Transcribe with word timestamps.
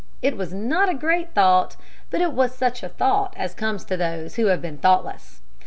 It 0.23 0.35
was 0.35 0.51
not 0.51 0.89
a 0.89 0.95
great 0.95 1.35
thought, 1.35 1.75
but 2.09 2.21
it 2.21 2.33
was 2.33 2.55
such 2.57 2.81
a 2.81 2.89
thought 2.89 3.35
as 3.37 3.53
comes 3.53 3.85
to 3.85 3.95
those 3.95 4.33
who 4.35 4.47
have 4.47 4.59
been 4.59 4.79
thoughtless. 4.79 5.43